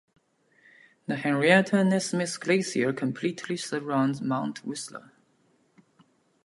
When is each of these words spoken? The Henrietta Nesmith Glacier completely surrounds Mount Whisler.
The 1.05 1.17
Henrietta 1.17 1.83
Nesmith 1.83 2.39
Glacier 2.39 2.91
completely 2.91 3.55
surrounds 3.55 4.19
Mount 4.19 4.65
Whisler. 4.67 5.11